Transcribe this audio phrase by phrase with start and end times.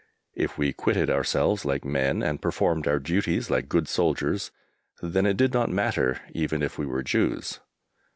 [0.33, 4.49] If we quitted ourselves like men and performed our duties like good soldiers,
[4.99, 7.59] then it did not matter, even if we were Jews.